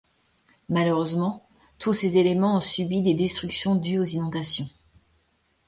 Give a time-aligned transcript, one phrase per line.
[0.67, 1.45] Malheureusement,
[1.77, 4.67] tous ces éléments ont subi des destructions dues aux inondations.